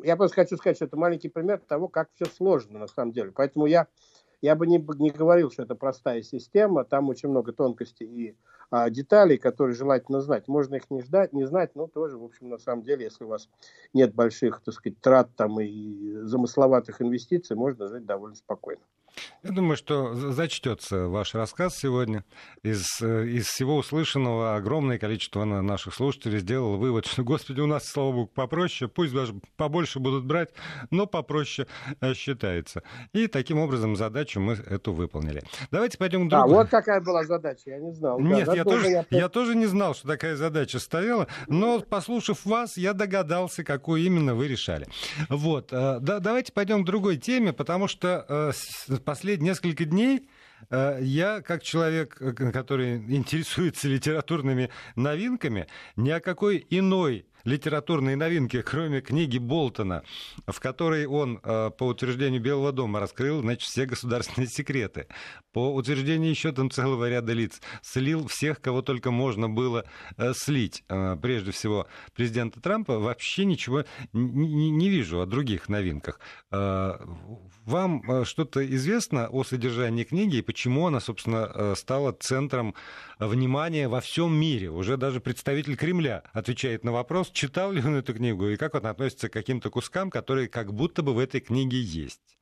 [0.03, 3.33] Я просто хочу сказать, что это маленький пример того, как все сложно на самом деле.
[3.33, 3.87] Поэтому я
[4.42, 8.37] я бы не, не говорил, что это простая система, там очень много тонкостей и
[8.70, 10.49] а, деталей, которые желательно знать.
[10.49, 13.29] Можно их не ждать, не знать, но тоже, в общем, на самом деле, если у
[13.29, 13.49] вас
[13.92, 18.83] нет больших, так сказать, трат там и замысловатых инвестиций, можно жить довольно спокойно.
[19.42, 22.24] Я думаю, что зачтется ваш рассказ сегодня.
[22.62, 27.85] Из, э, из всего услышанного огромное количество наших слушателей сделало вывод, что, господи, у нас,
[27.87, 30.50] слава богу, попроще, пусть даже побольше будут брать,
[30.90, 31.68] но попроще
[32.00, 32.83] э, считается.
[33.12, 35.44] И таким образом задачу мы эту выполнили.
[35.70, 36.55] Давайте пойдем к другому.
[36.55, 38.18] А, вот какая была задача, я не знал.
[38.18, 39.05] Нет, да, я, тоже, я...
[39.11, 44.35] я тоже не знал, что такая задача стояла, но, послушав вас, я догадался, какую именно
[44.35, 44.88] вы решали.
[45.29, 48.52] Вот, э, да, давайте пойдем к другой теме, потому что
[49.07, 50.29] последние несколько дней
[50.69, 58.61] э, я, как человек, э, который интересуется литературными новинками, ни о какой иной литературные новинки,
[58.61, 60.02] кроме книги Болтона,
[60.46, 65.06] в которой он, э, по утверждению Белого дома, раскрыл значит, все государственные секреты.
[65.52, 69.85] По утверждению еще там целого ряда лиц, слил всех, кого только можно было
[70.16, 70.82] э, слить.
[70.88, 76.20] Э, прежде всего, президента Трампа вообще ничего не, не вижу о других новинках.
[76.50, 82.74] Вам что-то известно о содержании книги и почему она, собственно, стала центром
[83.18, 84.70] внимания во всем мире?
[84.70, 88.87] Уже даже представитель Кремля отвечает на вопрос, читал ли он эту книгу и как он
[88.87, 92.38] относится к каким-то кускам, которые как будто бы в этой книге есть?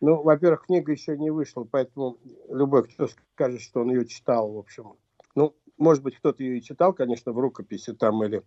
[0.00, 4.58] Ну, во-первых, книга еще не вышла, поэтому любой, кто скажет, что он ее читал, в
[4.58, 4.94] общем,
[5.34, 8.42] ну, может быть, кто-то ее и читал, конечно, в рукописи там или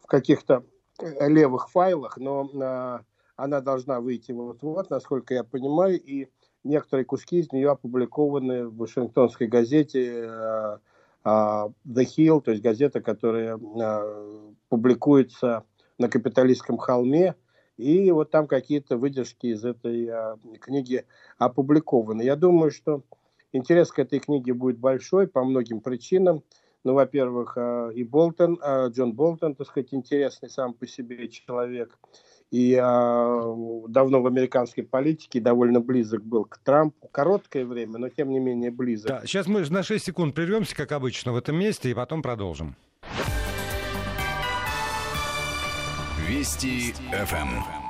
[0.00, 0.64] в каких-то
[1.00, 3.00] э, левых файлах, но а,
[3.36, 6.28] она должна выйти вот-вот, насколько я понимаю, и
[6.64, 10.80] некоторые куски из нее опубликованы в Вашингтонской газете а,
[11.24, 15.64] The Hill, то есть газета, которая а, публикуется
[15.98, 17.34] на капиталистском холме,
[17.76, 21.04] и вот там какие-то выдержки из этой а, книги
[21.38, 22.22] опубликованы.
[22.22, 23.02] Я думаю, что
[23.52, 26.42] интерес к этой книге будет большой по многим причинам.
[26.84, 27.56] Ну, во-первых,
[27.94, 28.58] и Болтон,
[28.88, 31.96] Джон Болтон, так сказать, интересный сам по себе человек–
[32.52, 33.54] и а,
[33.88, 37.08] давно в американской политике довольно близок был к Трампу.
[37.08, 39.08] Короткое время, но тем не менее близок.
[39.08, 42.76] Да, сейчас мы на 6 секунд прервемся, как обычно, в этом месте, и потом продолжим.
[46.28, 47.82] Вести ФМ.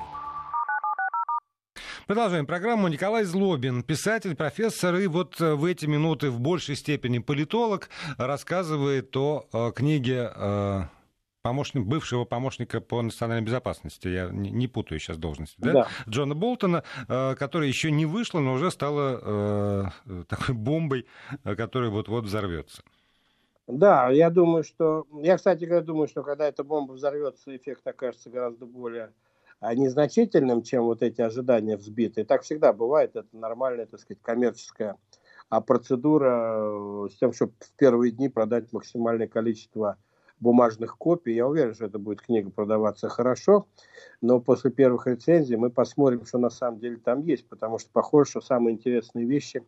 [2.06, 2.86] Продолжаем программу.
[2.86, 9.16] Николай Злобин, писатель, профессор, и вот э, в эти минуты в большей степени политолог, рассказывает
[9.16, 10.82] о, о э, книге э,
[11.42, 15.72] помощник, бывшего помощника по национальной безопасности, я не, не путаю сейчас должности, да?
[15.72, 15.88] да.
[16.08, 21.06] Джона Болтона, э, которая еще не вышла, но уже стала э, такой бомбой,
[21.44, 22.82] э, которая вот-вот взорвется.
[23.66, 25.06] Да, я думаю, что...
[25.22, 29.12] Я, кстати говоря, думаю, что когда эта бомба взорвется, эффект окажется гораздо более
[29.60, 32.24] а, незначительным, чем вот эти ожидания взбитые.
[32.24, 34.96] Так всегда бывает, это нормальная, так сказать, коммерческая
[35.48, 39.98] а процедура с тем, чтобы в первые дни продать максимальное количество
[40.42, 41.34] бумажных копий.
[41.34, 43.66] Я уверен, что эта будет книга продаваться хорошо,
[44.20, 48.30] но после первых рецензий мы посмотрим, что на самом деле там есть, потому что похоже,
[48.30, 49.62] что самые интересные вещи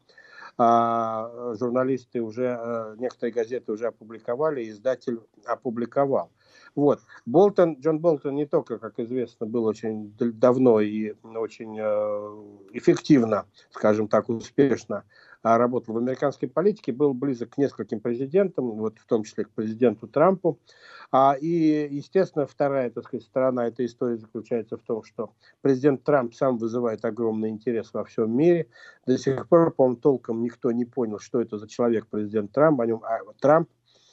[0.59, 6.31] а, журналисты уже, а, некоторые газеты уже опубликовали, издатель опубликовал.
[6.75, 7.01] Вот.
[7.25, 14.09] Болтон, Джон Болтон не только, как известно, был очень давно и очень э, эффективно, скажем
[14.09, 15.05] так, успешно
[15.45, 20.09] работал в американской политике, был близок к нескольким президентам, вот в том числе к президенту
[20.09, 20.59] Трампу.
[21.13, 26.35] А, и, естественно, вторая, так сказать, сторона этой истории заключается в том, что президент Трамп
[26.35, 28.69] сам вызывает огромный интерес во всем мире.
[29.07, 32.81] До сих пор, по-моему, толком никто не понял, что это за человек президент Трамп.
[32.81, 33.69] О нем, а, Трамп,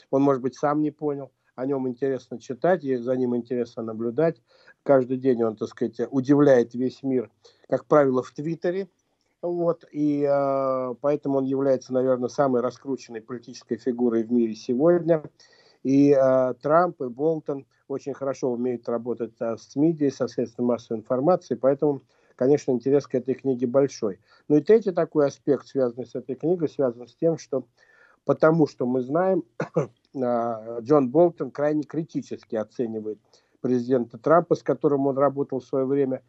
[0.10, 1.32] он, может быть, сам не понял.
[1.56, 4.42] О нем интересно читать, и за ним интересно наблюдать.
[4.84, 7.30] Каждый день он, так сказать, удивляет весь мир,
[7.70, 8.90] как правило, в Твиттере
[9.42, 15.24] вот, и э, поэтому он является, наверное, самой раскрученной политической фигурой в мире сегодня.
[15.84, 21.00] И э, Трамп и Болтон очень хорошо умеют работать э, с медиа, со средствами массовой
[21.00, 22.04] информации, поэтому
[22.36, 24.20] конечно, интерес к этой книге большой.
[24.48, 27.68] Ну и третий такой аспект, связанный с этой книгой, связан с тем, что
[28.26, 29.44] потому что мы знаем,
[30.16, 33.20] Джон Болтон крайне критически оценивает
[33.60, 36.24] президента Трампа, с которым он работал в свое время,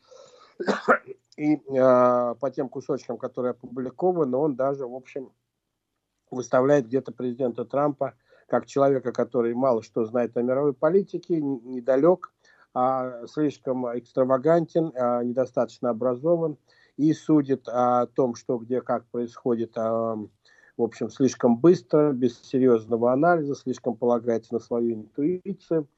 [1.37, 5.33] и э, по тем кусочкам, которые опубликованы, он даже, в общем,
[6.31, 8.15] выставляет где-то президента Трампа
[8.49, 12.33] как человека, который мало что знает о мировой политике, недалек,
[12.75, 16.59] а слишком экстравагантен, а недостаточно образован
[16.97, 20.17] и судит о том, что где как происходит, а,
[20.77, 25.89] в общем, слишком быстро, без серьезного анализа, слишком полагается на свою интуицию,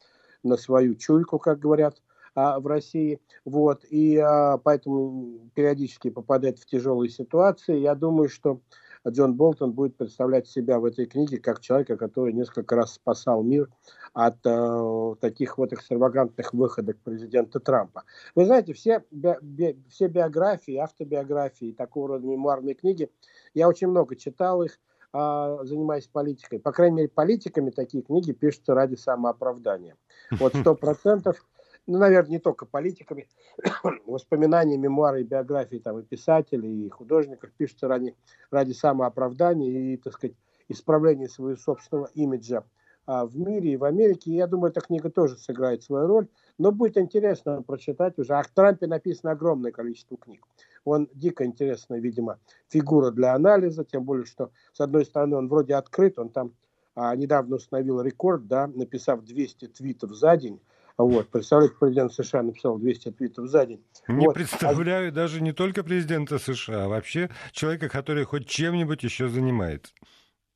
[0.43, 2.01] на свою чуйку, как говорят
[2.35, 3.21] а, в России.
[3.45, 7.79] Вот, и а, поэтому периодически попадает в тяжелые ситуации.
[7.79, 8.61] Я думаю, что
[9.09, 13.69] Джон Болтон будет представлять себя в этой книге как человека, который несколько раз спасал мир
[14.15, 18.05] от э, таких вот экстравагантных выходок президента Трампа.
[18.35, 23.11] Вы знаете, все, би, би, все биографии, автобиографии, такого рода мемуарные книги,
[23.53, 24.79] я очень много читал их,
[25.13, 26.59] э, занимаясь политикой.
[26.59, 29.97] По крайней мере, политиками такие книги пишутся ради самооправдания.
[30.31, 31.45] Вот сто процентов
[31.87, 33.29] ну, наверное, не только политиками,
[34.07, 38.15] воспоминания, мемуары биографии там, и писателей, и художников пишутся ради,
[38.51, 40.37] ради самооправдания и, так сказать,
[40.69, 42.65] исправления своего собственного имиджа
[43.07, 44.31] а, в мире и в Америке.
[44.31, 46.29] И я думаю, эта книга тоже сыграет свою роль.
[46.59, 48.35] Но будет интересно прочитать уже.
[48.35, 50.47] О Трампе написано огромное количество книг.
[50.85, 55.75] Он дико интересная, видимо, фигура для анализа, тем более, что, с одной стороны, он вроде
[55.75, 56.53] открыт, он там
[56.95, 60.61] а, недавно установил рекорд, да, написав 200 твитов за день,
[60.97, 63.85] вот, представляете, президент США написал 200 твитов за день.
[64.07, 64.35] Не вот.
[64.35, 65.13] представляю а...
[65.13, 69.93] даже не только президента США, а вообще человека, который хоть чем-нибудь еще занимается.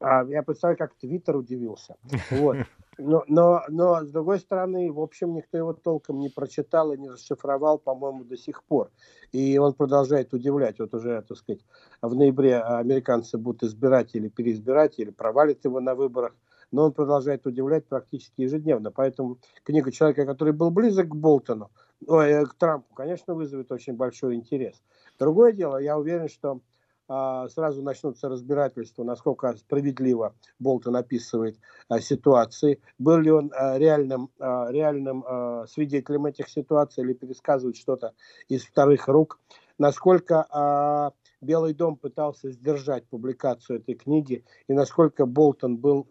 [0.01, 1.97] А, я представляю, как Твиттер удивился.
[2.31, 2.57] Вот.
[3.01, 7.09] Но, но, но, с другой стороны, в общем, никто его толком не прочитал и не
[7.11, 8.91] расшифровал, по-моему, до сих пор.
[9.31, 10.81] И он продолжает удивлять.
[10.81, 11.61] Вот уже, так сказать,
[12.03, 16.35] в ноябре американцы будут избирать или переизбирать, или провалят его на выборах
[16.71, 18.91] но он продолжает удивлять практически ежедневно.
[18.91, 21.71] Поэтому книга человека, который был близок к Болтону,
[22.07, 24.83] ой, к Трампу, конечно, вызовет очень большой интерес.
[25.19, 26.61] Другое дело, я уверен, что
[27.11, 34.31] а, сразу начнутся разбирательства, насколько справедливо Болтон описывает а, ситуации, был ли он а, реальным,
[34.39, 35.25] реальным
[35.69, 38.13] свидетелем этих ситуаций или пересказывает что-то
[38.49, 39.41] из вторых рук,
[39.79, 46.07] насколько Белый дом пытался сдержать публикацию этой книги и насколько Болтон был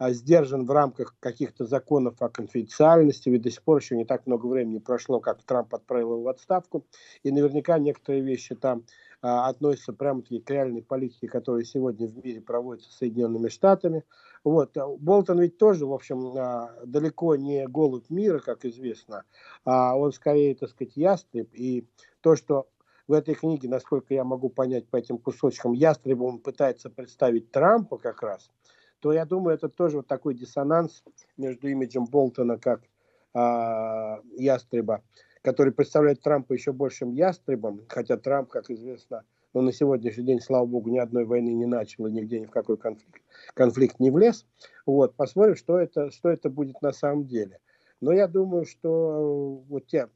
[0.00, 4.46] сдержан в рамках каких-то законов о конфиденциальности, ведь до сих пор еще не так много
[4.46, 6.86] времени прошло, как Трамп отправил его в отставку,
[7.22, 8.84] и наверняка некоторые вещи там
[9.20, 14.04] а, относятся прямо-таки к реальной политике, которая сегодня в мире проводится Соединенными Штатами.
[14.44, 14.76] Вот.
[14.76, 19.24] А, Болтон ведь тоже, в общем, а, далеко не голубь мира, как известно,
[19.64, 21.88] а он скорее, так сказать, ястреб, и
[22.20, 22.68] то, что
[23.08, 28.22] в этой книге, насколько я могу понять по этим кусочкам, ястребом пытается представить Трампа как
[28.22, 28.50] раз–
[29.00, 31.04] то я думаю, это тоже вот такой диссонанс
[31.36, 32.82] между имиджем Болтона как
[33.34, 35.02] а, ястреба,
[35.42, 40.66] который представляет Трампа еще большим ястребом, хотя Трамп, как известно, ну, на сегодняшний день, слава
[40.66, 43.22] богу, ни одной войны не начал и нигде ни в какой конфликт,
[43.54, 44.46] конфликт не влез.
[44.84, 47.58] Вот, посмотрим, что это, что это будет на самом деле.
[48.00, 50.08] Но я думаю, что вот те,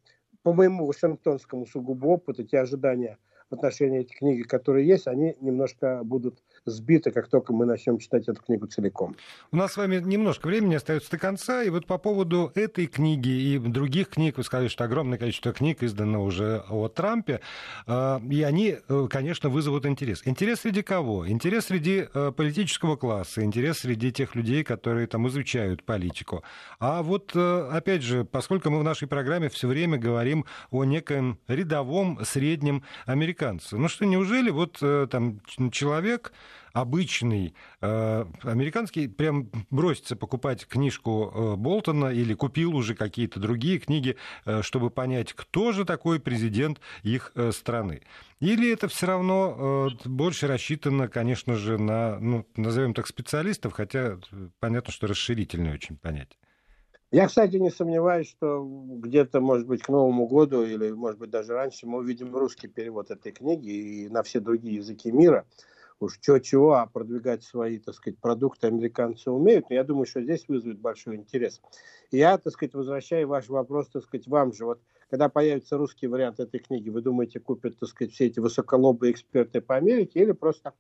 [0.43, 3.19] по моему вашингтонскому сугубо опыту, те ожидания
[3.51, 8.29] в отношении этих книг, которые есть, они немножко будут сбиты, как только мы начнем читать
[8.29, 9.17] эту книгу целиком.
[9.51, 13.29] У нас с вами немножко времени остается до конца, и вот по поводу этой книги
[13.29, 17.41] и других книг, вы сказали, что огромное количество книг издано уже о Трампе,
[17.87, 20.23] э, и они, э, конечно, вызовут интерес.
[20.25, 21.29] Интерес среди кого?
[21.29, 26.45] Интерес среди э, политического класса, интерес среди тех людей, которые там изучают политику.
[26.79, 32.21] А вот, опять же, поскольку мы в нашей программе все время говорим о неком рядовом
[32.25, 36.33] среднем американце, ну что, неужели вот там человек,
[36.73, 44.17] обычный э, американский прям бросится покупать книжку э, Болтона или купил уже какие-то другие книги,
[44.45, 48.03] э, чтобы понять, кто же такой президент их э, страны.
[48.41, 54.19] Или это все равно э, больше рассчитано, конечно же, на, ну, назовем так, специалистов, хотя
[54.59, 56.39] понятно, что расширительное очень понятие.
[57.13, 61.53] Я, кстати, не сомневаюсь, что где-то, может быть, к Новому году или, может быть, даже
[61.53, 65.45] раньше мы увидим русский перевод этой книги и на все другие языки мира
[66.03, 70.47] уж чего-чего, а продвигать свои, так сказать, продукты американцы умеют, но я думаю, что здесь
[70.49, 71.61] вызовет большой интерес.
[72.11, 76.41] Я, так сказать, возвращаю ваш вопрос, так сказать, вам же, вот, когда появится русский вариант
[76.41, 80.73] этой книги, вы думаете, купят, так сказать, все эти высоколобые эксперты по Америке или просто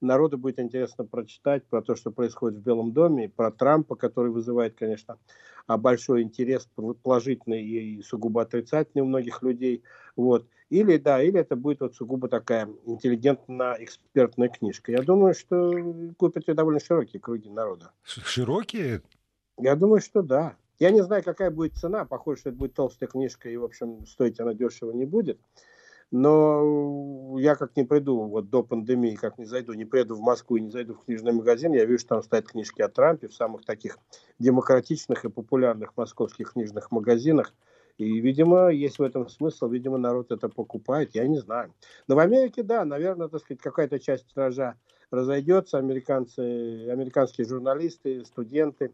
[0.00, 4.74] народу будет интересно прочитать про то, что происходит в Белом доме, про Трампа, который вызывает,
[4.74, 5.18] конечно,
[5.66, 6.68] а, большой интерес,
[7.02, 9.82] положительный и сугубо отрицательный у многих людей.
[10.16, 10.46] Вот.
[10.70, 14.92] Или, да, или это будет вот сугубо такая интеллигентно-экспертная книжка.
[14.92, 15.72] Я думаю, что
[16.18, 17.92] купят ее довольно широкие круги народа.
[18.02, 19.02] Широкие?
[19.58, 20.56] Я думаю, что да.
[20.78, 22.04] Я не знаю, какая будет цена.
[22.04, 25.40] Похоже, что это будет толстая книжка, и, в общем, стоить она дешево не будет.
[26.10, 30.56] Но я как не приду вот до пандемии, как не зайду, не приеду в Москву
[30.56, 33.34] и не зайду в книжный магазин, я вижу, что там стоят книжки о Трампе в
[33.34, 33.98] самых таких
[34.38, 37.52] демократичных и популярных московских книжных магазинах.
[37.98, 41.74] И, видимо, есть в этом смысл, видимо, народ это покупает, я не знаю.
[42.06, 44.76] Но в Америке, да, наверное, так сказать, какая-то часть тиража
[45.10, 48.92] разойдется, американцы, американские журналисты, студенты,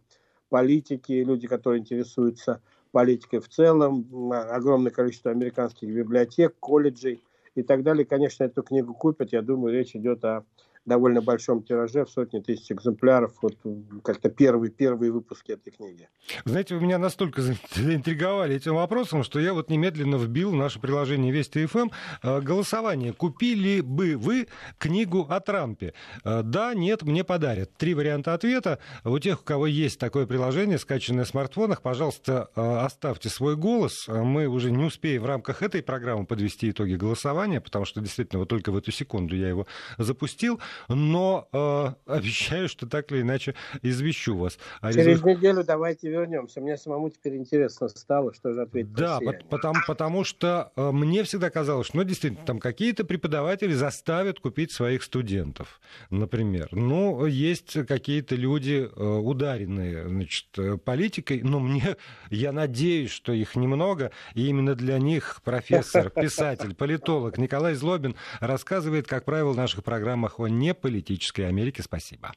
[0.49, 2.63] политики, люди, которые интересуются
[2.95, 7.25] политикой в целом, огромное количество американских библиотек, колледжей
[7.57, 8.05] и так далее.
[8.05, 9.33] Конечно, эту книгу купят.
[9.33, 10.45] Я думаю, речь идет о
[10.87, 13.33] довольно большом тираже в сотни тысяч экземпляров.
[13.43, 13.57] Вот
[14.03, 16.09] как-то первые, первые выпуски этой книги.
[16.45, 17.43] Знаете, вы меня настолько
[17.75, 21.89] заинтриговали этим вопросом, что я вот немедленно вбил в наше приложение Вести ФМ
[22.23, 23.13] э, голосование.
[23.13, 25.95] Купили бы вы книгу о Трампе?
[26.25, 27.75] Э, да, нет, мне подарят.
[27.77, 28.79] Три варианта ответа.
[29.05, 34.07] У тех, у кого есть такое приложение, скачанное в смартфонах, пожалуйста, э, оставьте свой голос.
[34.09, 38.49] Мы уже не успеем в рамках этой программы подвести итоги голосования, потому что действительно вот
[38.49, 39.67] только в эту секунду я его
[39.99, 44.59] запустил но э, обещаю, что так или иначе извещу вас.
[44.81, 45.39] А Через результ...
[45.39, 46.61] неделю давайте вернемся.
[46.61, 48.93] Мне самому теперь интересно стало, что же ответить.
[48.93, 49.19] Да,
[49.51, 54.73] потому, потому что э, мне всегда казалось, что ну, действительно там какие-то преподаватели заставят купить
[54.73, 56.69] своих студентов, например.
[56.73, 61.97] Ну, есть какие-то люди э, ударенные значит, э, политикой, но мне,
[62.31, 69.07] я надеюсь, что их немного, и именно для них профессор, писатель, политолог Николай Злобин рассказывает,
[69.07, 71.83] как правило, в наших программах о неполитической Америке.
[71.83, 72.33] Спасибо.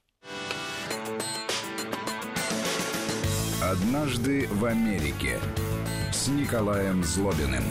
[3.62, 5.40] Однажды в Америке
[6.12, 7.64] с Николаем Злобиным.